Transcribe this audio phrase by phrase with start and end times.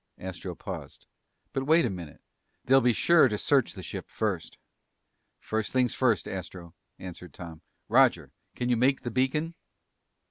[0.17, 1.05] Astro paused.
[1.53, 2.23] "But wait a minute.
[2.65, 4.57] They'll be sure to search the ship first!"
[5.39, 7.61] "First things first, Astro," answered Tom.
[7.87, 9.53] "Roger, can you make the beacon?"